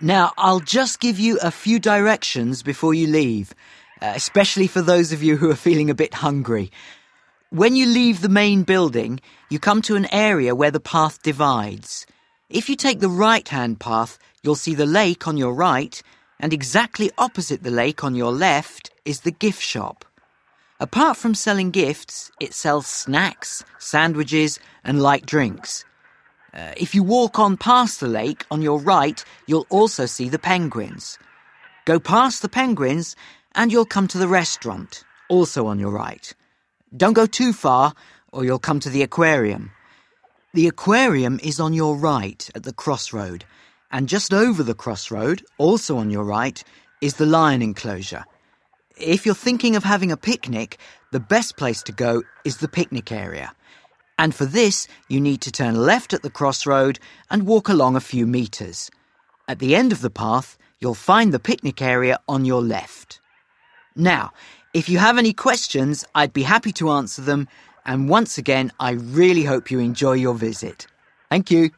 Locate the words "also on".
35.28-35.78, 45.58-46.10